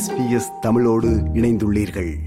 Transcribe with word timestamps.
SBS 0.00 0.58
தமிழோடு 0.60 1.08
இணைந்துள்ளீர்கள். 1.34 2.18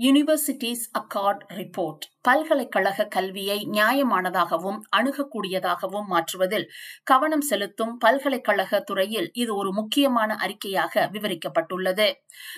universities 0.00 0.84
accord 0.98 1.42
report 1.56 2.04
பல்கலைக்கழக 2.22 3.04
கல்வியை 3.06 3.56
நியாயமானதாகவும் 3.72 4.78
அணுகக்கூடியதாகவும் 4.96 6.08
மாற்றுவதில் 6.08 6.66
கவனம் 7.02 7.40
செலுத்தும் 7.40 7.92
பல்கலைக்கழக 7.98 8.80
துறையில் 8.80 9.28
இது 9.32 9.52
ஒரு 9.54 9.70
முக்கியமான 9.72 10.36
அறிக்கையாக 10.44 11.04
விவரிக்கப்பட்டுள்ளது. 11.12 12.08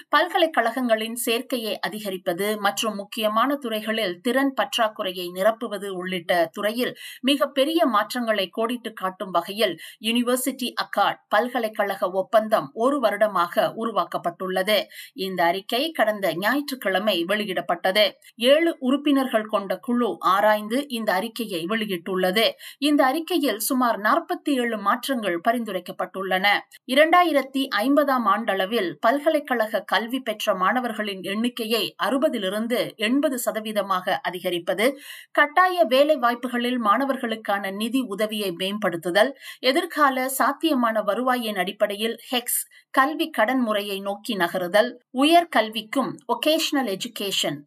பல்கலைக்கழகங்களின் 0.09 1.17
சேர்க்கையை 1.27 1.75
அதிகரிப்பது 1.79 2.49
மற்றும் 2.59 2.97
முக்கியமான 2.97 3.57
துறைகளில் 3.57 4.17
திறன் 4.21 4.53
பற்றாக்குறையை 4.61 5.27
நிரப்புவது 5.35 5.91
உள்ளிட்ட 5.91 6.33
துறையில் 6.53 6.93
மிக 7.21 7.49
பெரிய 7.51 7.87
மாற்றங்களை 7.87 8.51
கோடிட்டு 8.51 8.93
காட்டும் 8.93 9.31
வகையில் 9.31 9.77
யூனிவர்சிட்டி 10.01 10.71
அக்கார்ட் 10.85 11.23
பல்கலைக்கழக 11.29 12.11
ஒப்பந்தம் 12.13 12.69
ஒரு 12.75 12.99
வருடமாக 13.01 13.69
உருவாக்கப்பட்டுள்ளது. 13.77 14.79
இந்த 15.23 15.45
அறிக்கை 15.45 15.83
கடந்த 15.91 16.35
ஞாயிற்றுக்கிழமை 16.37 17.17
வெளியிடப்பட்டது. 17.33 18.05
ஏழு 18.53 18.71
உறுப்பினர்கள் 18.81 19.47
கொண்ட 19.47 19.73
குழு 19.79 20.11
ஆராய்ந்து 20.33 20.79
இந்த 20.91 21.11
அறிக்கையை 21.13 21.63
வெளியிட்டுள்ளது. 21.67 22.47
இந்த 22.79 23.01
அறிக்கையில் 23.05 23.61
சுமார் 23.61 23.99
நாற்பத்தி 24.01 24.53
ஏழு 24.55 24.79
மாற்றங்கள் 24.79 25.39
பரிந்துரைக்கப்பட்டுள்ளன. 25.49 26.47
இரண்டாயிரத்தி 26.93 27.63
ஐம்பதாம் 27.83 28.27
ஆண்டளவில் 28.35 28.91
பல்கலைக்கழக 29.01 29.83
கல்வி 29.85 30.21
பெற்ற 30.21 30.55
மாணவர்களின் 30.55 31.23
எண்ணிக்கையை 31.25 31.85
அறுபதிலிருந்து 32.05 32.81
எண்பது 33.09 33.39
சதவீதமாக 33.45 34.17
அதிகரிப்பது 34.23 34.87
கட்டாய 35.33 35.85
வேலை 35.85 36.17
வாய்ப்புகளில் 36.17 36.79
மாணவர்களுக்கான 36.81 37.71
நிதி 37.73 38.01
உதவியை 38.09 38.51
மேம்படுத்துதல் 38.53 39.33
எதிர்கால 39.63 40.27
சாத்தியமான 40.39 41.03
வருவாயின் 41.03 41.57
அடிப்படையில் 41.57 42.17
ஹெக்ஸ் 42.31 42.61
கல்வி 42.95 43.27
கடன் 43.31 43.61
முறையை 43.61 43.99
நோக்கி 44.01 44.35
நகருதல் 44.37 44.91
உயர் 45.15 45.51
கல்விக்கும் 45.57 46.11
ஒகேஷனல் 46.27 46.91
எஜுகேஷன் 46.97 47.22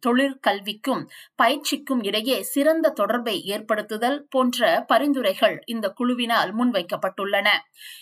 தொழிற்கல்விக்கும் 0.06 1.02
பயிற்சிக்கும் 1.34 2.02
இடையே 2.02 2.42
சிறந்த 2.42 2.90
தொடர்பை 2.90 3.42
ஏற்படுத்துதல் 3.46 4.18
போன்ற 4.28 4.84
பரிந்துரைகள் 4.86 5.62
இந்த 5.66 5.92
குழுவினால் 6.00 6.52
முன்வைக்கப்பட்டுள்ளன. 6.52 7.48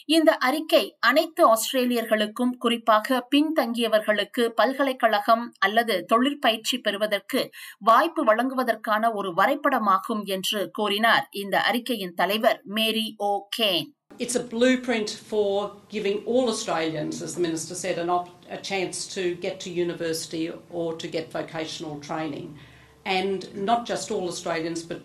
இந்த 0.06 0.36
அறிக்கை 0.36 0.96
அனைத்து 1.00 1.42
ஆஸ்திரேலியர்களுக்கும் 1.46 2.54
குறிப்பாக 2.58 3.28
பின்தங்கியவர்களுக்கு 3.36 4.48
பல்கலைக்கழகம் 4.54 5.52
அல்லது 5.58 6.04
தொழிற்பயிற்சி 6.04 6.78
பெறுவதற்கு 6.78 7.50
வாய்ப்பு 7.78 8.24
வழங்குவதற்கான 8.24 9.12
ஒரு 9.12 9.32
வரைபடமாகும் 9.34 10.24
என்று 10.24 10.70
கூறினார் 10.70 11.28
இந்த 11.30 11.60
அறிக்கையின் 11.60 12.14
தலைவர் 12.14 12.60
Mary 12.64 13.14
O'Kane. 13.56 13.90
It's 14.18 14.36
a 14.36 14.40
blueprint 14.40 15.10
for 15.10 15.74
giving 15.88 16.18
all 16.24 16.48
Australians, 16.48 17.20
as 17.20 17.34
the 17.34 17.40
Minister 17.40 17.74
said, 17.74 17.98
an 17.98 18.08
op- 18.08 18.30
a 18.48 18.58
chance 18.58 19.08
to 19.14 19.34
get 19.34 19.58
to 19.60 19.70
university 19.70 20.52
or 20.70 20.94
to 20.94 21.08
get 21.08 21.32
vocational 21.32 21.98
training. 21.98 22.56
And 23.04 23.52
not 23.54 23.86
just 23.86 24.12
all 24.12 24.28
Australians, 24.28 24.82
but 24.82 25.02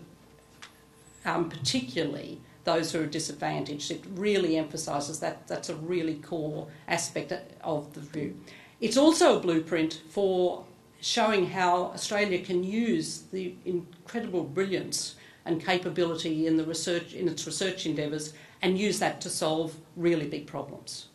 um, 1.24 1.48
particularly 1.48 2.40
those 2.64 2.92
who 2.92 3.02
are 3.02 3.06
disadvantaged. 3.06 3.90
It 3.90 4.04
really 4.14 4.56
emphasises 4.56 5.18
that. 5.20 5.48
That's 5.48 5.68
a 5.68 5.74
really 5.74 6.14
core 6.14 6.68
aspect 6.86 7.32
of 7.62 7.92
the 7.94 8.00
view. 8.00 8.36
It's 8.80 8.96
also 8.96 9.36
a 9.36 9.40
blueprint 9.40 10.02
for 10.08 10.64
showing 11.00 11.46
how 11.46 11.86
Australia 11.86 12.44
can 12.44 12.62
use 12.62 13.22
the 13.32 13.54
incredible 13.64 14.44
brilliance 14.44 15.16
and 15.46 15.64
capability 15.64 16.46
in 16.46 16.56
the 16.56 16.64
research 16.64 17.14
in 17.14 17.26
its 17.26 17.46
research 17.46 17.86
endeavours 17.86 18.34
and 18.62 18.78
use 18.78 18.98
that 18.98 19.20
to 19.20 19.30
solve 19.30 19.76
really 19.96 20.26
big 20.26 20.46
problems. 20.46 21.09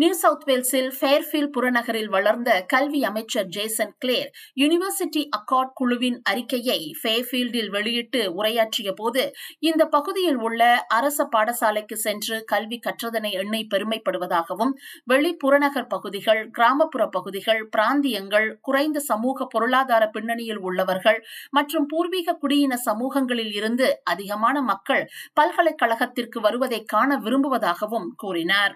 New 0.00 0.10
South 0.14 0.44
வேல்ஸில் 0.48 0.90
Fairfield 0.98 1.48
புறநகரில் 1.50 2.10
வளர்ந்த 2.12 2.50
கல்வி 2.68 3.00
அமைச்சர் 3.04 3.48
Jason 3.48 3.94
Clare 3.98 4.28
university 4.56 5.22
accord 5.36 5.72
குழுவின் 5.74 6.18
அறிக்கையை 6.24 6.78
ஃபேர்ஃபீல்டில் 7.00 7.70
வெளியிட்டு 7.70 8.20
உரையாற்றிய 8.34 8.90
போது 8.92 9.22
இந்த 9.60 9.84
பகுதியில் 9.86 10.38
உள்ள 10.40 10.60
அரச 10.90 11.26
பாடசாலைக்கு 11.32 11.96
சென்று 11.96 12.38
கல்வி 12.44 12.78
கற்றதனை 12.86 13.32
எண்ணெய் 13.34 13.66
பெருமைப்படுவதாகவும் 13.74 14.72
வெளி 15.06 15.32
புறநகர் 15.34 15.88
பகுதிகள் 15.88 16.42
கிராமப்புற 16.50 17.06
பகுதிகள் 17.08 17.60
பிராந்தியங்கள் 17.68 18.48
குறைந்த 18.60 19.02
சமூக 19.02 19.46
பொருளாதார 19.46 20.06
பின்னணியில் 20.08 20.62
உள்ளவர்கள் 20.62 21.20
மற்றும் 21.50 21.88
பூர்வீக 21.88 22.36
குடியின 22.42 22.80
சமூகங்களில் 22.84 23.52
இருந்து 23.52 23.90
அதிகமான 24.04 24.56
மக்கள் 24.62 25.04
பல்கலைக்கழகத்திற்கு 25.40 26.40
வருவதை 26.40 26.82
காண 26.86 27.10
விரும்புவதாகவும் 27.18 28.08
கூறினார். 28.16 28.74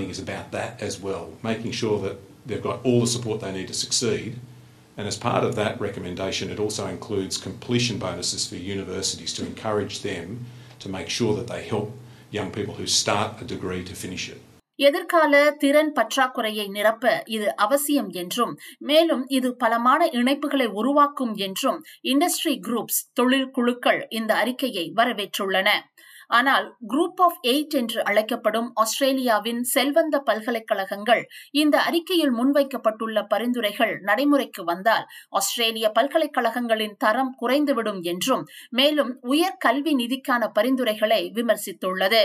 Funding 0.00 0.16
is 0.18 0.18
about 0.20 0.50
that 0.52 0.80
as 0.80 0.98
well, 0.98 1.24
making 1.42 1.72
sure 1.72 2.00
that 2.00 2.16
they've 2.46 2.62
got 2.62 2.80
all 2.84 3.00
the 3.00 3.06
support 3.06 3.42
they 3.42 3.52
need 3.52 3.68
to 3.68 3.74
succeed. 3.76 4.38
And 4.96 5.06
as 5.06 5.18
part 5.18 5.44
of 5.44 5.56
that 5.56 5.78
recommendation, 5.78 6.48
it 6.48 6.58
also 6.58 6.86
includes 6.86 7.36
completion 7.38 7.98
bonuses 7.98 8.46
for 8.46 8.56
universities 8.56 9.34
to 9.34 9.44
encourage 9.44 10.00
them 10.00 10.46
to 10.78 10.88
make 10.88 11.10
sure 11.10 11.36
that 11.36 11.48
they 11.48 11.64
help 11.64 11.90
young 12.30 12.50
people 12.50 12.74
who 12.76 12.86
start 12.86 13.42
a 13.42 13.44
degree 13.44 13.84
to 13.84 13.94
finish 13.94 14.24
it. 14.30 14.40
எதிர்கால 14.78 15.34
திறன் 15.62 15.92
பற்றாக்குறையை 15.96 16.66
நிரப்ப 16.76 17.04
இது 17.28 17.48
அவசியம் 17.56 18.10
என்றும் 18.20 18.52
மேலும் 18.90 19.24
இது 19.38 19.48
பலமான 19.62 20.06
இணைப்புகளை 20.20 20.68
உருவாக்கும் 20.80 21.34
என்றும் 21.46 21.80
இண்டஸ்ட்ரி 22.12 22.54
குரூப்ஸ் 22.66 23.00
தொழில் 23.18 23.50
குழுக்கள் 23.50 24.00
இந்த 24.18 24.32
அறிக்கையை 24.42 24.86
வரவேற்றுள்ளன 25.00 25.68
ஆனால் 26.30 26.66
குரூப் 26.88 27.20
ஆஃப் 27.20 27.38
எயிட் 27.46 27.74
என்று 27.74 28.00
அழைக்கப்படும் 28.02 28.68
ஆஸ்திரேலியாவின் 28.74 29.60
செல்வந்த 29.74 30.16
பல்கலைக்கழகங்கள் 30.26 31.22
இந்த 31.54 31.76
அறிக்கையில் 31.80 32.34
முன்வைக்கப்பட்டுள்ள 32.34 33.18
பரிந்துரைகள் 33.24 33.94
நடைமுறைக்கு 34.00 34.64
வந்தால் 34.64 35.04
ஆஸ்திரேலிய 35.32 35.86
பல்கலைக்கழகங்களின் 35.90 36.96
தரம் 36.98 37.32
குறைந்துவிடும் 37.40 38.00
என்றும் 38.04 38.44
மேலும் 38.70 39.12
உயர் 39.28 39.58
கல்வி 39.58 39.94
நிதிக்கான 39.94 40.42
பரிந்துரைகளை 40.52 41.20
விமர்சித்துள்ளது. 41.34 42.22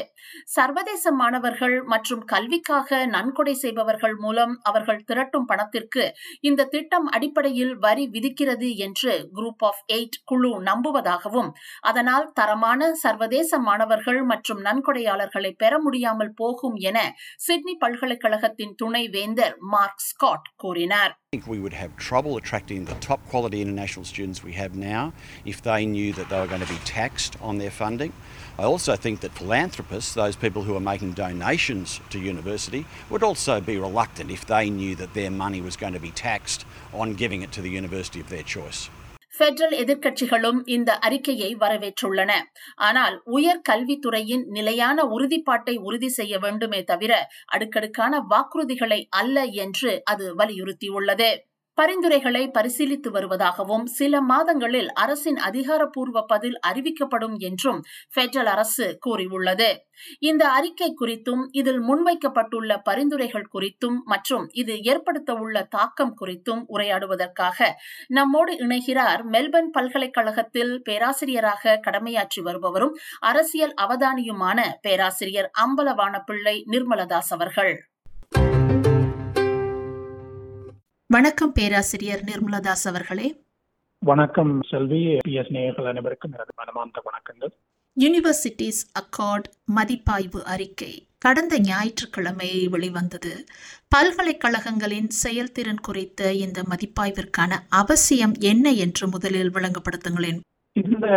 சர்வதேச 0.56 1.12
மாணவர்கள் 1.12 1.78
மற்றும் 1.86 2.24
கல்விக்காக 2.26 3.00
நன்கொடை 3.08 3.56
செய்பவர்கள் 3.56 4.16
மூலம் 4.18 4.54
அவர்கள் 4.64 5.04
திரட்டும் 5.06 5.46
பணத்திற்கு 5.46 6.04
இந்த 6.42 6.68
திட்டம் 6.68 7.08
அடிப்படையில் 7.10 7.74
வரி 7.78 8.06
விதிக்கிறது 8.08 8.70
என்று 8.78 9.14
குரூப் 9.36 9.64
ஆஃப் 9.64 9.82
எயிட் 9.94 10.20
குழு 10.26 10.52
நம்புவதாகவும் 10.66 11.52
அதனால் 11.82 12.28
தரமான 12.34 12.92
சர்வதேச 13.04 13.60
மாணவர்கள் 13.96 14.30
மற்றும் 14.32 14.62
நன்கொடையாளர்களை 14.68 15.50
பெற 15.62 15.74
முடியாமல் 15.84 16.32
போகும் 16.40 16.78
என 16.90 17.00
சிட்னி 17.46 17.74
பல்கலைக்கழகத்தின் 17.84 18.74
துணை 18.82 19.04
வேந்தர் 19.16 19.56
மார்க் 19.74 20.04
ஸ்காட் 20.10 20.50
கூறினார் 20.64 21.14
I 21.28 21.38
think 21.38 21.48
we 21.54 21.62
would 21.64 21.78
have 21.82 21.94
trouble 22.08 22.34
attracting 22.40 22.82
the 22.90 22.98
top 23.06 23.22
quality 23.32 23.60
international 23.66 24.06
students 24.12 24.40
we 24.48 24.54
have 24.60 24.74
now 24.84 25.02
if 25.54 25.58
they 25.68 25.80
knew 25.94 26.12
that 26.18 26.28
they 26.32 26.40
were 26.42 26.52
going 26.54 26.66
to 26.66 26.74
be 26.76 26.82
taxed 26.92 27.34
on 27.50 27.56
their 27.62 27.74
funding. 27.82 28.14
I 28.62 28.66
also 28.72 28.94
think 29.06 29.18
that 29.24 29.40
philanthropists, 29.40 30.14
those 30.22 30.38
people 30.44 30.64
who 30.68 30.76
are 30.80 30.86
making 30.92 31.12
donations 31.26 31.90
to 32.14 32.28
university, 32.34 32.84
would 33.12 33.26
also 33.30 33.56
be 33.72 33.76
reluctant 33.88 34.30
if 34.38 34.46
they 34.54 34.66
knew 34.80 34.94
that 35.02 35.16
their 35.20 35.34
money 35.44 35.62
was 35.68 35.78
going 35.84 35.98
to 36.00 36.06
be 36.10 36.14
taxed 36.28 36.64
on 37.04 37.20
giving 37.24 37.44
it 37.48 37.54
to 37.58 37.64
the 37.66 37.74
university 37.82 38.22
of 38.26 38.30
their 38.36 38.48
choice. 38.56 38.82
Federal 39.40 39.76
எதிர்க்கட்சிகளும் 39.84 40.60
இந்த 40.66 40.98
அறிக்கையை 40.98 41.50
வரவேற்றுள்ளன. 41.56 42.32
ஆனால் 42.76 43.16
உயர் 43.24 43.62
கல்வித்துறையின் 43.70 44.46
நிலையான 44.50 45.04
உறுதிப்பாட்டை 45.04 45.76
உறுதி 45.80 46.10
செய்ய 46.10 46.40
வேண்டுமே 46.40 46.84
தவிர 46.84 47.14
அடுக்கடுக்கான 47.46 48.24
வாக்குறுதிகளை 48.30 49.02
அல்ல 49.10 49.44
என்று 49.44 50.02
அது 50.04 50.36
வலியுறுத்தியுள்ளது. 50.36 51.30
பரிந்துரைகளை 51.78 52.42
பரிசீலித்து 52.48 53.10
வருவதாகவும் 53.10 53.84
சில 53.84 54.22
மாதங்களில் 54.22 54.90
அரசின் 54.94 55.38
அதிகாரப்பூர்வ 55.38 56.22
பதில் 56.26 56.60
அறிவிக்கப்படும் 56.68 57.36
என்றும் 57.40 57.80
பெடரல் 58.16 58.46
அரசு 58.46 58.86
கூறியுள்ளது. 59.00 59.70
இந்த 60.20 60.44
அறிக்கை 60.50 60.90
குறித்தும் 61.02 61.44
இதில் 61.52 61.82
முன்வைக்கப்பட்டுள்ள 61.82 62.78
பரிந்துரைகள் 62.84 63.48
குறித்தும் 63.54 63.98
மற்றும் 64.04 64.46
இது 64.54 64.74
ஏற்படுத்தவுள்ள 64.92 65.64
தாக்கம் 65.68 66.14
குறித்தும் 66.22 66.62
உரையாடுவதற்காக 66.68 67.70
நம்மோடு 68.08 68.54
இணைகிறார் 68.68 69.24
மெல்பர்ன் 69.26 69.72
பல்கலைக்கழகத்தில் 69.72 70.82
பேராசிரியராக 70.84 71.80
கடமையாற்றி 71.88 72.42
வருபவரும் 72.42 72.96
அரசியல் 73.20 73.76
அவதானியுமான 73.82 74.68
பேராசிரியர் 74.82 75.52
அம்பலவான 75.66 76.16
பிள்ளை 76.26 76.56
நிர்மலதாஸ் 76.72 77.30
அவர்கள். 77.30 77.74
வணக்கம் 81.16 81.52
பேராசிரியர் 81.52 82.20
நிர்மலதாஸ் 82.20 82.88
அவர்களே. 82.88 83.42
வணக்கம் 84.06 84.62
செல்வி 84.70 85.18
பிஎஸ் 85.28 85.52
நேயர்கள் 85.52 85.86
அனைவருக்கும் 85.86 86.32
எனது 86.32 86.54
மனமார்ந்த 86.56 87.02
வணக்கங்கள். 87.06 87.52
யூனிவர்சிட்டிஸ் 88.00 88.82
அக்கார்ட் 89.00 89.48
மதிப்பாய்வு 89.66 90.46
அறிக்கை 90.46 91.08
கடந்த 91.18 91.60
ஞாயிற்றுக்கிழமை 91.60 92.68
வெளிவந்தது. 92.68 93.46
பல்கலைக்கழகங்களின் 93.88 95.10
செயல்திறன் 95.10 95.82
குறித்த 95.82 96.34
இந்த 96.34 96.62
மதிப்பாய்விற்கான 96.62 97.54
அவசியம் 97.70 98.34
என்ன 98.40 98.72
என்று 98.72 99.08
முதலில் 99.08 99.52
விளங்கப்படுத்துங்களேன். 99.52 100.40
இந்த 100.74 101.08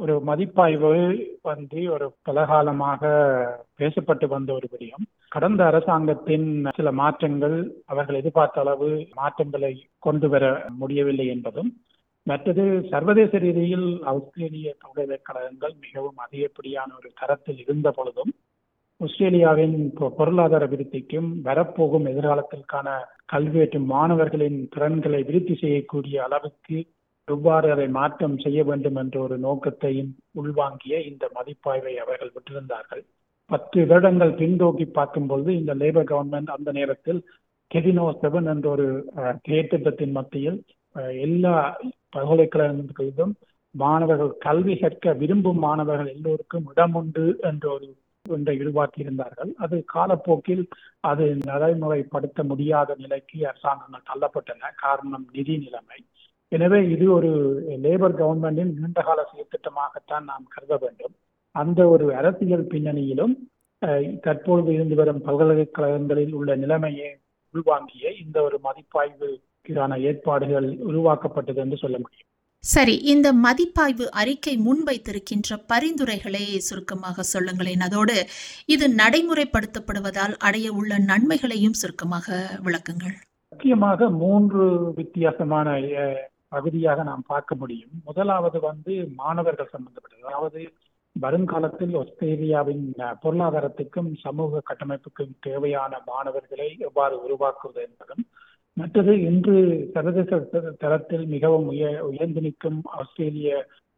ஒரு 0.00 0.20
மதிப்பாய்வு 0.20 0.92
வந்து 1.42 1.92
ஒரு 1.92 2.16
பலகாலமாக 2.30 3.02
பேசப்பட்டு 3.78 4.26
வந்த 4.26 4.52
ஒரு 4.52 4.68
விடயம். 4.72 5.07
கடந்த 5.28 5.66
அரசாங்கத்தின் 5.66 6.68
சில 6.76 6.92
மாற்றங்கள் 6.92 7.82
அவர்கள் 7.86 8.14
எதிர்பார்த்த 8.14 8.60
அளவு 8.60 9.06
மாற்றங்களை 9.14 9.86
கொண்டு 9.98 10.28
வர 10.28 10.66
முடியவில்லை 10.78 11.26
என்பதும் 11.26 11.80
மற்றது 12.22 12.86
சர்வதேச 12.90 13.38
ரீதியில் 13.38 14.02
ஆஸ்திரேலிய 14.02 14.76
பல்கலைக்கழகங்கள் 14.80 15.74
மிகவும் 15.80 16.16
அதிகப்படியான 16.16 16.94
ஒரு 16.96 17.10
தரத்தில் 17.20 17.58
இருந்த 17.58 17.90
பொழுதும் 17.90 18.34
ஆஸ்திரேலியாவின் 18.96 19.92
பொருளாதார 20.16 20.66
விருத்திக்கும் 20.66 21.40
வரப்போகும் 21.40 22.06
எதிர்காலத்திற்கான 22.06 23.04
கல்வி 23.26 23.68
மாணவர்களின் 23.78 24.68
திறன்களை 24.68 25.22
விருத்தி 25.22 25.54
செய்யக்கூடிய 25.54 26.22
அளவுக்கு 26.22 26.86
எவ்வாறு 27.24 27.70
அதை 27.70 27.88
மாற்றம் 27.88 28.38
செய்ய 28.38 28.64
வேண்டும் 28.64 28.94
என்ற 28.94 29.20
ஒரு 29.20 29.38
நோக்கத்தையும் 29.38 30.16
உள்வாங்கிய 30.34 31.06
இந்த 31.06 31.30
மதிப்பாய்வை 31.34 31.94
அவர்கள் 31.94 32.32
விட்டிருந்தார்கள். 32.32 33.04
பத்து 33.50 33.78
வருடங்கள் 33.86 34.32
பின்தோக்கி 34.40 34.86
பார்க்கும்பொழுது 34.98 35.50
இந்த 35.58 35.72
லேபர் 35.74 36.10
கவர்மெண்ட் 36.10 36.50
அந்த 36.56 36.70
நேரத்தில் 36.72 37.20
கெதினோ 37.70 38.04
செவன் 38.22 38.48
என்ற 38.52 38.66
ஒரு 38.70 38.86
திட்டத்தின் 39.46 40.16
மத்தியில் 40.18 40.58
எல்லா 41.26 41.54
பல்கலைக்கழகங்களிலும் 42.16 43.32
மாணவர்கள் 43.74 44.32
கல்வி 44.46 44.74
கற்க 44.76 45.12
விரும்பும் 45.12 45.60
மாணவர்கள் 45.66 46.12
எல்லோருக்கும் 46.14 46.68
இடம் 46.72 46.94
உண்டு 46.94 47.24
என்ற 47.40 47.64
ஒரு 47.76 47.88
ஒன்றை 48.26 48.54
உருவாக்கி 48.60 49.00
இருந்தார்கள் 49.04 49.50
அது 49.64 49.76
காலப்போக்கில் 49.94 50.64
அது 51.10 51.26
நடைமுறைப்படுத்த 51.50 52.42
முடியாத 52.42 52.96
நிலைக்கு 52.98 53.38
அரசாங்கங்கள் 53.50 54.08
தள்ளப்பட்டன. 54.10 54.70
காரணம் 54.84 55.26
நிதி 55.36 55.54
நிலைமை. 55.56 55.98
எனவே 56.52 56.80
இது 56.94 57.06
ஒரு 57.12 57.30
லேபர் 57.84 58.18
கவர்மெண்டின் 58.20 58.74
நீண்டகால 58.80 59.24
செயற்திட்டமாகத்தான் 59.32 60.28
நாம் 60.30 60.52
கருத 60.54 60.76
வேண்டும். 60.84 61.14
அந்த 61.62 61.80
ஒரு 61.94 62.06
அரசியல் 62.20 62.70
பின்னணியிலும் 62.72 63.34
தற்பொழுது 64.26 64.70
இருந்து 64.76 64.96
வரும் 65.00 65.24
பல்கலைக்கழகங்களில் 65.26 66.34
உள்ள 66.38 66.56
நிலைமையை 66.62 67.10
உள்வாங்கிய 67.54 68.10
இந்த 68.22 68.36
ஒரு 68.46 68.56
மதிப்பாய்வுக்கான 68.66 69.98
ஏற்பாடுகள் 70.08 70.66
உருவாக்கப்பட்டது 70.90 71.60
என்று 71.64 71.78
சொல்ல 71.82 71.96
முடியும். 72.02 72.28
சரி 72.64 72.94
இந்த 73.12 73.28
மதிப்பாய்வு 73.44 74.06
அறிக்கை 74.20 74.54
முன்வைத்திருக்கின்ற 74.66 75.58
பரிந்துரைகளை 75.72 76.42
சுருக்கமாக 76.68 77.24
சொல்லுங்களேன். 77.32 77.84
அதோடு 77.86 78.16
இது 78.74 78.86
நடைமுறைப்படுத்தப்படுவதால் 79.00 80.34
அடைய 80.48 80.68
உள்ள 80.78 80.98
நன்மைகளையும் 81.10 81.78
சுருக்கமாக 81.82 82.38
விளக்குங்கள். 82.66 83.16
முக்கியமாக 83.52 84.10
மூன்று 84.22 84.64
வித்தியாசமான 84.98 85.68
பகுதியாக 86.54 87.04
நாம் 87.10 87.24
பார்க்க 87.32 87.60
முடியும். 87.62 87.94
முதலாவது 88.08 88.58
வந்து 88.68 88.92
மாணவர்கள் 89.22 89.72
சம்பந்தப்பட்டது. 89.74 90.26
அதாவது 90.30 90.60
வருங்காலத்தில் 91.18 91.94
ஆஸ்திரேலியாவின் 91.96 92.84
பொருளாதாரத்துக்கும் 93.22 94.10
சமூக 94.22 94.62
கட்டமைப்புக்கும் 94.64 95.34
தேவையான 95.40 96.00
மாணவர்களை 96.06 96.68
எவ்வாறு 96.80 97.16
உருவாக்குவது 97.22 97.80
என்பதும் 97.82 98.24
மற்றது 98.76 99.12
இன்று 99.22 99.56
சர்வதேச 99.94 100.40
தரத்தில் 100.80 101.26
மிகவும் 101.26 101.68
உய 101.68 101.86
உயர்ந்து 102.02 102.40
நிற்கும் 102.40 102.80
ஆஸ்திரேலிய 102.98 103.52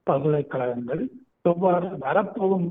பல்கலைக்கழகங்கள் 0.06 1.02
எவ்வாறு 1.44 1.88
வரப்போகும் 1.98 2.66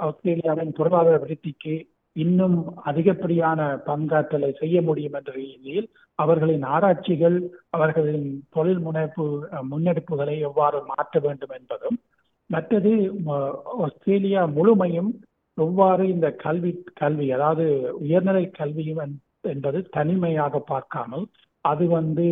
ஆஸ்திரேலியாவின் 0.00 0.72
பொருளாதார 0.72 1.16
விருத்திக்கு 1.16 1.74
இன்னும் 2.16 2.56
அதிகப்படியான 2.84 3.60
பங்காற்றலை 3.86 4.50
செய்ய 4.58 4.82
முடியும் 4.82 5.14
என்ற 5.14 5.32
ரீதியில் 5.32 5.86
அவர்களின் 6.18 6.64
ஆராய்ச்சிகள் 6.68 7.38
அவர்களின் 7.70 8.26
தொழில் 8.50 8.80
முனைப்பு 8.80 9.24
முன்னெடுப்புகளை 9.70 10.36
எவ்வாறு 10.40 10.80
மாற்ற 10.86 11.20
வேண்டும் 11.20 11.54
என்பதும் 11.58 11.96
மற்றது 12.52 12.92
ஆஸ்திரேலியா 13.84 14.42
முழுமையும் 14.56 15.10
எவ்வாறு 15.58 16.04
இந்த 16.08 16.28
கல்வி 16.42 16.72
கல்வி 16.94 17.26
அதாவது 17.32 17.64
உயர்நிலை 18.00 18.44
கல்வியும் 18.50 19.00
என்பது 19.44 19.78
தனிமையாக 19.90 20.60
பார்க்காமல் 20.68 21.24
அது 21.64 21.84
வந்து 21.88 22.26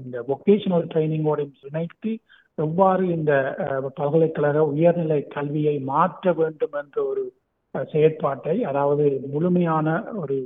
இந்த 0.00 0.16
வொக்கேஷனல் 0.28 0.86
ட்ரைனிங்கோடையும் 0.92 1.66
இணைத்து 1.68 2.12
எவ்வாறு 2.58 3.04
இந்த 3.16 3.32
பல்கலைக்கழக 3.96 4.64
உயர்நிலை 4.72 5.20
கல்வியை 5.28 5.76
மாற்ற 5.90 6.32
வேண்டும் 6.32 6.76
என்ற 6.80 6.96
ஒரு 7.04 7.24
செயற்பாட்டை 7.74 8.56
அதாவது 8.62 9.04
முழுமையான 9.32 9.88
ஒரு 10.14 10.36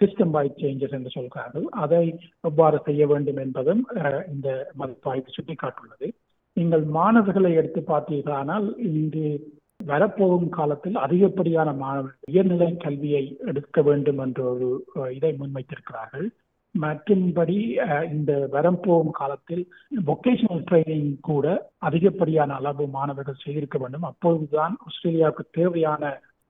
சிஸ்டம் 0.00 0.34
வைட் 0.36 0.60
சேஞ்சஸ் 0.60 0.96
என்று 0.98 1.10
சொல்கிறார்கள் 1.10 1.66
அதை 1.82 2.04
எவ்வாறு 2.40 2.78
செய்ய 2.84 3.02
வேண்டும் 3.06 3.40
என்பதும் 3.44 3.82
இந்த 4.32 4.48
மதிப்பாய்வு 4.74 5.34
சுட்டிக்காட்டுள்ளது. 5.36 6.08
நீங்கள் 6.56 6.84
மாணவர்களை 6.96 7.50
எடுத்து 7.60 7.80
பார்த்தீர்களானால் 7.86 8.66
இங்கு 8.90 9.26
வரப்போகும் 9.86 10.48
காலத்தில் 10.48 10.96
அதிகப்படியான 10.96 11.68
மாணவர்கள் 11.80 12.30
உயர்நிலை 12.30 12.68
கல்வியை 12.76 13.24
எடுக்க 13.50 13.82
வேண்டும் 13.82 14.20
என்ற 14.24 14.40
ஒரு 14.52 14.68
இதை 15.16 15.30
முன்வைத்திருக்கிறார்கள். 15.40 16.26
மற்றும்படி 16.74 17.56
இந்த 18.12 18.32
வரப்போகும் 18.54 19.16
காலத்தில் 19.18 19.64
வொக்கேஷனல் 20.08 20.64
ட்ரைனிங் 20.68 21.12
கூட 21.20 21.46
அதிகப்படியான 21.78 22.54
அளவு 22.54 22.84
மாணவர்கள் 22.88 23.42
செய்திருக்க 23.42 23.78
வேண்டும். 23.78 24.06
அப்பொழுதுதான் 24.10 24.74
ஆஸ்திரேலியாவுக்கு 24.86 25.44
தேவையான 25.58 26.02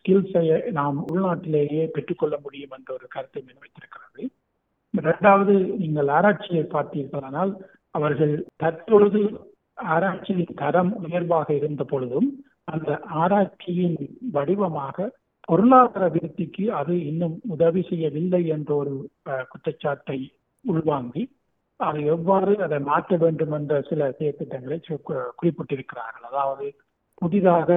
ஸ்கில்ஸை 0.05 0.45
நாம் 0.79 0.97
உள்நாட்டிலேயே 1.11 1.85
பெற்றுக்கொள்ள 1.89 2.35
முடியும் 2.43 2.75
என்ற 2.79 2.91
ஒரு 2.95 3.07
கருத்தை 3.09 3.43
முன்வைத்திருக்கிறது 3.43 4.23
இரண்டாவது 4.95 5.55
நீங்கள் 5.83 6.11
ஆராய்ச்சியை 6.17 6.65
பார்த்தீர்களானால் 6.75 7.53
அவர்கள் 7.95 8.35
தற்பொழுது 8.57 9.23
ஆராய்ச்சியின் 9.79 10.55
தரம் 10.55 10.93
உயர்வாக 11.03 11.49
இருந்த 11.55 11.85
பொழுதும் 11.85 12.29
அந்த 12.65 12.91
ஆராய்ச்சியின் 13.15 13.99
வடிவமாக 14.33 15.07
பொருளாதார 15.49 16.05
விருத்திக்கு 16.09 16.65
அது 16.71 16.95
இன்னும் 17.07 17.41
உதவி 17.49 17.83
செய்யவில்லை 17.83 18.47
என்ற 18.47 18.71
ஒரு 18.75 18.93
குற்றச்சாட்டை 19.49 20.19
உள்வாங்கி 20.65 21.23
அது 21.81 22.05
எவ்வாறு 22.05 22.53
அதை 22.59 22.79
மாற்ற 22.81 23.17
வேண்டும் 23.17 23.53
என்ற 23.53 23.83
சில 23.83 24.09
செயற்திட்டங்களை 24.19 24.79
குறிப்பிட்டிருக்கிறார்கள். 25.39 26.27
அதாவது 26.31 26.67
புதிதாக 27.15 27.69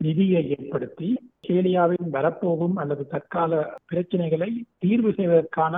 நிதியை 0.00 0.42
ஏற்படுத்தி 0.48 1.08
கேலியாவின் 1.48 2.08
வரப்போகும் 2.10 2.76
அல்லது 2.76 3.06
தற்கால 3.06 3.52
பிரச்சனைகளை 3.92 4.50
தீர்வு 4.78 5.12
செய்வதற்கான 5.12 5.74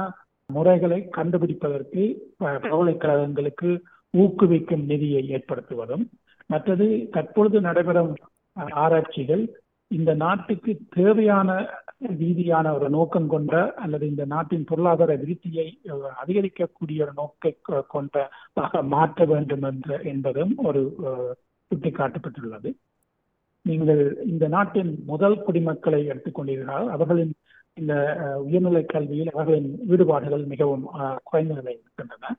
முறைகளை 0.51 1.09
கண்டுபிடிப்பதற்கு 1.17 2.03
பல்கலைக்கழகங்களுக்கு 2.39 3.71
ஊக்குவிக்கும் 4.17 4.85
நிதியை 4.85 5.23
ஏற்படுத்துவதும் 5.29 6.05
மற்றது 6.51 6.87
தற்பொழுது 7.13 7.61
நடைபெறும் 7.61 8.13
ஆராய்ச்சிகள் 8.83 9.45
இந்த 9.91 10.11
நாட்டுக்கு 10.15 10.73
தேவையான 10.91 11.51
ரீதியான 12.19 12.73
ஒரு 12.75 12.87
நோக்கம் 12.91 13.29
கொண்ட 13.29 13.53
அல்லது 13.75 14.05
இந்த 14.09 14.25
நாட்டின் 14.25 14.65
பொருளாதார 14.65 15.11
விருத்தியை 15.15 15.67
அதிகரிக்கக்கூடிய 16.23 17.05
ஒரு 17.05 17.15
நோக்கை 17.17 17.53
கொண்டதாக 17.89 18.83
மாற்ற 18.95 19.25
வேண்டும் 19.25 19.63
என்ற 19.63 20.01
என்பதும் 20.05 20.53
ஒரு 20.65 20.83
சுட்டிக்காட்டப்பட்டுள்ளது. 21.71 22.71
நீங்கள் 23.65 24.03
இந்த 24.25 24.45
நாட்டின் 24.49 24.93
முதல் 25.07 25.39
குடிமக்களை 25.47 26.01
எடுத்துக்கொண்டீர்கள் 26.11 26.91
அவர்களின் 26.95 27.33
இந்த 27.79 27.95
உயர்நிலை 28.45 28.83
கல்வியில் 28.85 29.33
அவர்களின் 29.33 29.71
ஈடுபாடுகள் 29.89 30.45
மிகவும் 30.47 30.85
குறைந்த 31.23 31.53
நிலையில் 31.55 31.83
இருக்கின்றன 31.83 32.35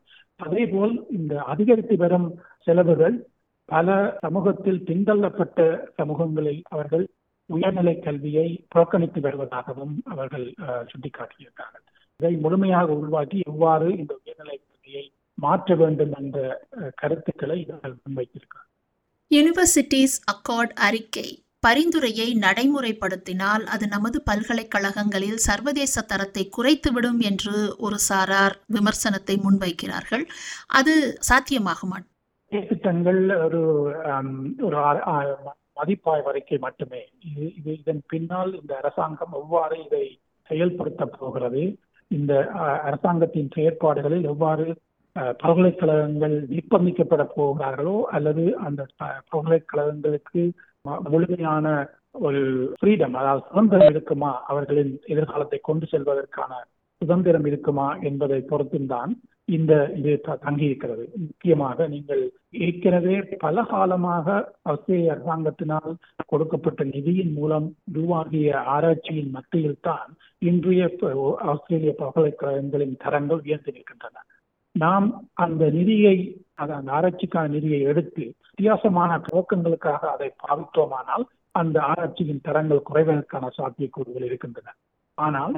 அதே 0.48 0.66
போல் 0.66 0.94
இந்த 1.10 1.34
அதிகரித்து 1.44 1.96
வரும் 1.98 2.28
செலவுகள் 2.64 3.16
பல 3.70 3.96
சமூகத்தில் 4.20 4.82
பின்தள்ளப்பட்ட 4.86 5.60
சமூகங்களில் 5.96 6.62
அவர்கள் 6.70 7.06
உயர்நிலை 7.50 7.94
கல்வியை 8.00 8.48
புறக்கணித்து 8.68 9.20
வருவதாகவும் 9.22 9.96
அவர்கள் 10.14 10.46
சுட்டிக்காட்டியிருக்கார்கள் 10.92 11.86
இதை 12.20 12.34
முழுமையாக 12.38 12.94
உருவாக்கி 12.94 13.40
எவ்வாறு 13.46 13.88
இந்த 13.98 14.14
உயர்நிலை 14.22 14.58
கல்வியை 14.64 15.04
மாற்ற 15.38 15.76
வேண்டும் 15.76 16.14
என்ற 16.20 16.38
கருத்துக்களை 16.96 17.58
இவர்கள் 17.66 17.96
முன்வைத்திருக்கிறார்கள். 18.04 18.72
யூனிவர்சிட்டிஸ் 19.32 20.18
அக்கார்ட் 20.34 20.74
அறிக்கை. 20.88 21.30
பரிந்துரையை 21.68 22.28
நடைமுறைப்படுத்தினால் 22.42 23.64
அது 23.74 23.86
நமது 23.88 24.18
பல்கலைக்கழகங்களில் 24.30 25.40
சர்வதேச 25.48 26.04
தரத்தை 26.12 26.44
குறைத்துவிடும் 26.58 27.22
என்று 27.30 27.56
ஒரு 27.78 27.98
சாரார் 28.10 28.56
விமர்சனத்தை 28.68 29.36
முன்வைக்கிறார்கள். 29.46 30.26
அது 30.80 30.94
சாத்தியமாகுமா? 31.30 32.00
திட்டங்கள் 32.52 33.22
ஒரு 33.46 33.62
ஒரு 34.66 34.78
மதிப்பாய்வு 35.78 36.58
மட்டுமே. 36.60 37.02
இது 37.30 37.44
இது 37.56 37.72
இதன் 37.82 38.04
பின்னால் 38.08 38.52
இந்த 38.62 38.74
அரசாங்கம் 38.76 39.34
எவ்வாறு 39.42 39.76
இதை 39.86 40.06
செயல்படுத்த 40.50 41.06
போகிறது 41.18 41.64
இந்த 42.12 42.34
அரசாங்கத்தின் 42.84 43.54
செயற்பாடுகளில் 43.56 44.26
எவ்வாறு 44.26 44.66
பல்கலைக்கழகங்கள் 45.42 46.36
நிர்பந்திக்கப்பட 46.52 47.24
போகிறார்களோ 47.36 47.96
அல்லது 48.16 48.44
அந்த 48.58 48.82
பல்கலைக்கழகங்களுக்கு 49.32 50.42
முழுமையான 51.14 51.68
ஒரு 52.28 52.42
ஃப்ரீடம் 52.80 53.16
அதாவது 53.20 53.48
சுதந்திரம் 53.50 53.90
இருக்குமா 53.90 54.32
அவர்களின் 54.48 54.94
எதிர்காலத்தை 55.06 55.60
கொண்டு 55.62 55.88
செல்வதற்கான 55.92 56.52
சுதந்திரம் 57.02 57.46
இருக்குமா 57.46 57.88
என்பதை 58.10 58.38
பொறுத்தும்தான் 58.52 59.12
இந்த 59.46 59.74
இது 59.96 60.12
தங்கியிருக்கிறது. 60.46 61.04
முக்கியமாக 61.18 61.88
நீங்கள் 61.88 62.24
ஏற்கனவே 62.66 63.18
பல 63.44 63.64
காலமாக 63.64 64.28
ஆஸ்திரேலிய 64.72 65.14
அரசாங்கத்தினால் 65.14 65.92
கொடுக்கப்பட்ட 66.26 66.84
நிதியின் 66.84 67.34
மூலம் 67.34 67.68
உருவாகிய 67.94 68.58
ஆராய்ச்சியின் 68.76 69.32
மத்தியில் 69.32 69.80
தான் 69.82 70.10
இன்றைய 70.50 70.90
ஆஸ்திரேலிய 71.52 71.94
பல்கலைக்கழகங்களின் 72.02 72.98
தரங்கள் 73.06 73.44
உயர்ந்து 73.46 73.74
நிற்கின்றன. 73.78 74.18
நாம் 74.78 75.08
அந்த 75.34 75.64
நிதியை 75.70 76.18
அது 76.56 76.74
அந்த 76.74 76.92
ஆராய்ச்சிக்கான 76.92 77.48
நிதியை 77.48 77.80
எடுத்து 77.82 78.24
வித்தியாசமான 78.48 79.12
நோக்கங்களுக்காக 79.28 80.02
அதை 80.14 80.30
பாவித்தோமானால் 80.44 81.26
அந்த 81.52 81.78
ஆராய்ச்சியின் 81.82 82.42
தரங்கள் 82.42 82.88
குறைவதற்கான 82.90 83.46
சாத்தியக்கூறுகள் 83.58 84.26
இருக்கின்றன. 84.26 84.74
ஆனால் 85.18 85.56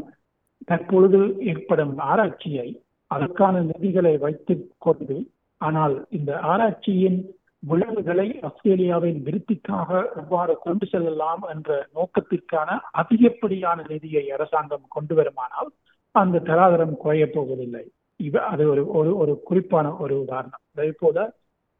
தற்பொழுது 0.66 1.20
ஏற்படும் 1.52 1.98
ஆராய்ச்சியை 1.98 2.68
அதற்கான 3.12 3.62
நிதிகளை 3.62 4.18
வைத்துக் 4.18 4.70
கொண்டு 4.78 5.18
ஆனால் 5.62 5.96
இந்த 6.10 6.32
ஆராய்ச்சியின் 6.52 7.20
விளைவுகளை 7.64 8.28
ஆஸ்திரேலியாவின் 8.42 9.20
விருத்திக்காக 9.24 9.90
எவ்வாறு 10.16 10.54
கொண்டு 10.58 10.86
செல்லலாம் 10.86 11.44
என்ற 11.54 11.70
நோக்கத்திற்கான 11.94 12.78
அதிகப்படியான 12.92 13.86
நிதியை 13.90 14.24
அரசாங்கம் 14.30 14.86
கொண்டு 14.88 15.16
வருமானால் 15.16 15.72
அந்த 16.16 16.40
தராதரம் 16.40 16.96
குறையப் 16.98 17.34
போவதில்லை. 17.34 17.86
இவ 18.20 18.36
அது 18.44 18.64
ஒரு 18.70 18.84
ஒரு 18.90 19.12
ஒரு 19.18 19.34
குறிப்பான 19.44 19.88
ஒரு 19.96 20.16
உதாரணம். 20.22 20.64
அதே 20.76 20.92
போல 21.00 21.18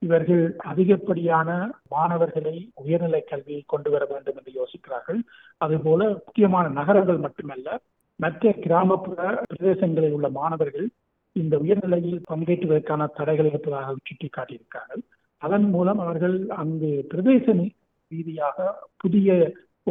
இவர்கள் 0.02 0.44
அதிகப்படியான 0.64 1.50
மாணவர்களை 1.90 2.56
உயர்நிலை 2.76 3.22
கல்வியை 3.22 3.64
கொண்டு 3.66 3.90
வர 3.92 4.04
வேண்டும் 4.06 4.38
என்று 4.38 4.52
யோசிக்கிறார்கள். 4.60 5.20
அதுபோல 5.58 6.10
முக்கியமான 6.10 6.66
நகரங்கள் 6.70 7.18
மட்டுமல்ல 7.18 7.70
மற்ற 8.20 8.52
கிராமப்புற 8.64 9.20
பிரதேசங்களில் 9.50 10.12
உள்ள 10.12 10.30
மாணவர்கள் 10.30 10.88
இந்த 11.36 11.56
உயர்நிலையில் 11.58 12.22
பங்கேற்றுவதற்கான 12.30 13.08
தடைகள் 13.14 13.46
இருப்பதாக 13.46 13.96
சுட்டிக்காட்டியிருக்கிறார்கள் 14.02 15.04
அதன் 15.42 15.68
மூலம் 15.70 16.00
அவர்கள் 16.00 16.48
அங்கு 16.62 16.90
பிரதேச 17.12 17.46
ரீதியாக 18.12 18.58
புதிய 18.98 19.30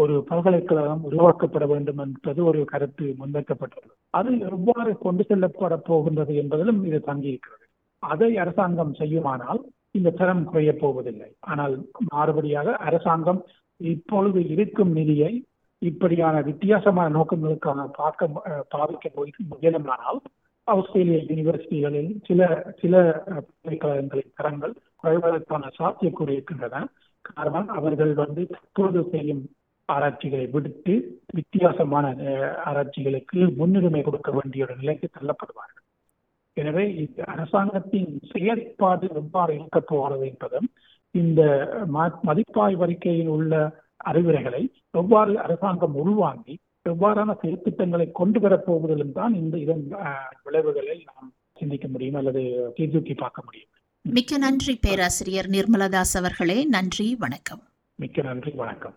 ஒரு 0.00 0.14
பல்கலைக்கழகம் 0.28 1.02
உருவாக்கப்பட 1.10 1.64
வேண்டும் 1.66 2.00
என்பது 2.04 2.40
ஒரு 2.44 2.60
கருத்து 2.64 3.06
முன்வைக்கப்பட்டுள்ளது. 3.20 3.94
அது 4.14 4.30
எவ்வாறு 4.50 4.92
கொண்டு 4.98 5.22
செல்லப்பட 5.24 5.76
போகின்றது 5.88 6.34
என்பதிலும் 6.42 6.80
இது 6.88 6.98
தங்கியிருக்கிறது. 7.06 7.64
அதை 8.02 8.30
அரசாங்கம் 8.38 8.94
செய்யுமானால் 8.94 9.60
இந்த 9.90 10.10
தரம் 10.10 10.44
குறையப் 10.44 10.80
போவதில்லை. 10.80 11.30
ஆனால் 11.50 11.74
மாறுபடியாக 12.08 12.76
அரசாங்கம் 12.88 13.40
இப்பொழுது 13.80 14.40
இருக்கும் 14.54 14.92
நிதியை 14.92 15.32
இப்படியான 15.82 16.36
வித்தியாசமான 16.42 17.08
நோக்கங்களுக்கான 17.16 17.80
பார்க்க 17.92 18.28
பாவிக்க 18.74 19.06
போய் 19.14 19.32
முயலுமானால் 19.52 20.20
ஆஸ்திரேலிய 20.68 21.18
யூனிவர்சிட்டிகளில் 21.28 22.10
சில 22.26 22.48
சில 22.80 22.94
பல்கலைக்கழகங்களின் 23.26 24.34
தரங்கள் 24.38 24.74
குறைவதற்கான 25.02 25.70
சாத்தியக்கூறு 25.78 26.32
இருக்கின்றன. 26.36 26.82
காரணம் 27.28 27.68
அவர்கள் 27.78 28.12
வந்து 28.14 28.42
தற்போது 28.46 29.00
செய்யும் 29.12 29.42
ஆராய்ச்சிகளை 29.94 30.46
விடுத்து 30.54 30.94
வித்தியாசமான 31.34 32.06
ஆராய்ச்சிகளுக்கு 32.64 33.38
முன்னுரிமை 33.60 34.02
கொடுக்க 34.02 34.30
வேண்டிய 34.30 34.64
ஒரு 34.64 34.76
நிலைக்கு 34.76 35.08
தள்ளப்படுவார்கள். 35.16 35.84
எனவே 36.52 36.84
அரசாங்கத்தின் 37.32 38.10
செயற்பாடு 38.32 39.08
எவ்வாறு 39.14 39.54
இருக்க 39.54 39.80
போகிறது 39.80 40.24
என்பதும் 40.26 40.68
இந்த 41.10 41.42
மதிப்பாய்வு 42.28 42.84
அறிக்கையில் 42.86 43.32
உள்ள 43.36 43.54
அறிவுரைகளை 44.10 44.62
எவ்வாறு 44.90 45.32
அரசாங்கம் 45.40 45.94
உள்வாங்கி 45.94 46.54
எவ்வாறான 46.88 47.30
செயற்திட்டங்களை 47.42 48.06
கொண்டு 48.12 48.40
வரப் 48.40 48.66
போவதிலும் 48.66 49.12
தான் 49.12 49.34
இந்த 49.34 49.58
இதன் 49.58 49.84
விளைவுகளை 50.42 50.96
நாம் 51.08 51.32
சிந்திக்க 51.60 51.86
முடியும் 51.88 52.14
அல்லது 52.14 52.42
தீர்தூக்கி 52.76 53.14
பார்க்க 53.14 53.42
முடியும். 53.44 53.70
மிக்க 54.04 54.38
நன்றி 54.38 54.74
பேராசிரியர் 54.76 55.48
நிர்மலதாஸ் 55.56 56.16
அவர்களே. 56.20 56.58
நன்றி 56.76 57.16
வணக்கம். 57.18 57.62
மிக்க 57.98 58.22
நன்றி 58.22 58.52
வணக்கம். 58.62 58.96